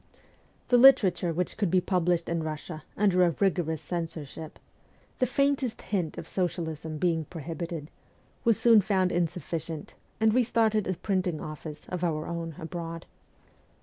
[0.69, 4.57] The literature which could be published in Eussia under a rigorous censorship
[5.19, 7.91] the faintest hint of socialism being prohibited
[8.43, 13.05] was soon found insufficient, and we started a printing office of our own abroad.